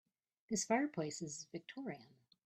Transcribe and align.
This 0.49 0.63
fireplace 0.65 1.21
is 1.21 1.45
victorian. 1.51 2.15